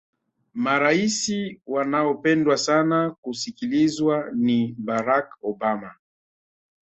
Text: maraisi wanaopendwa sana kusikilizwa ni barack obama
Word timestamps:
maraisi 0.53 1.61
wanaopendwa 1.67 2.57
sana 2.57 3.15
kusikilizwa 3.21 4.31
ni 4.35 4.75
barack 4.77 5.33
obama 5.43 5.95